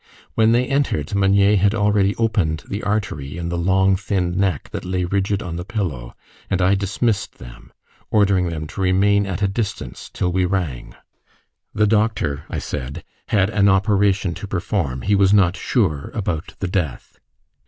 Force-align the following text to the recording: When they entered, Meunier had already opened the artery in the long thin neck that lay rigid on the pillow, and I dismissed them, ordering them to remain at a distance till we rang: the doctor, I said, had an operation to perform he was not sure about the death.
When 0.33 0.51
they 0.51 0.65
entered, 0.65 1.13
Meunier 1.13 1.55
had 1.57 1.75
already 1.75 2.15
opened 2.15 2.63
the 2.67 2.81
artery 2.81 3.37
in 3.37 3.49
the 3.49 3.55
long 3.59 3.95
thin 3.95 4.35
neck 4.35 4.69
that 4.71 4.83
lay 4.83 5.05
rigid 5.05 5.43
on 5.43 5.57
the 5.57 5.63
pillow, 5.63 6.15
and 6.49 6.59
I 6.59 6.73
dismissed 6.73 7.37
them, 7.37 7.71
ordering 8.09 8.49
them 8.49 8.65
to 8.65 8.81
remain 8.81 9.27
at 9.27 9.43
a 9.43 9.47
distance 9.47 10.09
till 10.11 10.31
we 10.31 10.43
rang: 10.45 10.95
the 11.75 11.85
doctor, 11.85 12.45
I 12.49 12.57
said, 12.57 13.03
had 13.27 13.51
an 13.51 13.69
operation 13.69 14.33
to 14.33 14.47
perform 14.47 15.03
he 15.03 15.13
was 15.13 15.35
not 15.35 15.55
sure 15.55 16.09
about 16.15 16.55
the 16.57 16.67
death. 16.67 17.19